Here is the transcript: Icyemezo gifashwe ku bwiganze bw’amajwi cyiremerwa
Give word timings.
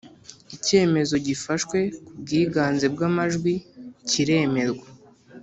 Icyemezo 0.55 1.15
gifashwe 1.27 1.77
ku 2.05 2.11
bwiganze 2.21 2.85
bw’amajwi 2.93 3.53
cyiremerwa 4.09 4.87